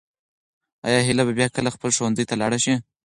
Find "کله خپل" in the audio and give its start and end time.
1.55-1.89